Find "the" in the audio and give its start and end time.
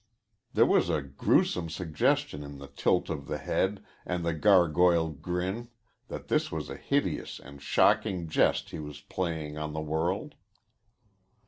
2.57-2.65, 3.27-3.37, 4.25-4.33, 9.73-9.79